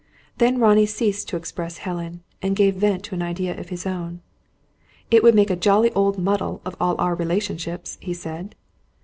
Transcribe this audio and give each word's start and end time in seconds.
Then 0.39 0.57
Ronnie 0.57 0.87
ceased 0.87 1.29
to 1.29 1.37
express 1.37 1.77
Helen, 1.77 2.23
and 2.41 2.55
gave 2.55 2.75
vent 2.77 3.03
to 3.03 3.13
an 3.13 3.21
idea 3.21 3.55
of 3.59 3.69
his 3.69 3.85
own. 3.85 4.21
"It 5.11 5.21
would 5.21 5.35
make 5.35 5.51
a 5.51 5.55
jolly 5.55 5.91
old 5.93 6.17
muddle 6.17 6.59
of 6.65 6.75
all 6.81 6.95
our 6.97 7.13
relationships," 7.13 7.99
he 8.01 8.15
said. 8.15 8.55